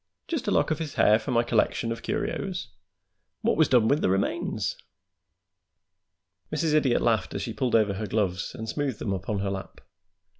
[0.27, 2.69] "Just a lock of his hair for my collection of curios?
[3.41, 4.75] What was done with the remains?"
[6.51, 6.73] Mrs.
[6.73, 9.79] Idiot laughed as she pulled over her gloves and smoothed them upon her lap.